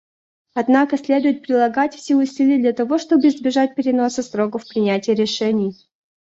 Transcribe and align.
Однако 0.55 0.97
следует 0.97 1.43
прилагать 1.43 1.93
все 1.93 2.15
усилия 2.15 2.57
для 2.57 2.73
того, 2.73 2.97
чтобы 2.97 3.27
избежать 3.27 3.75
переноса 3.75 4.23
сроков 4.23 4.67
принятия 4.67 5.13
решений. 5.13 5.75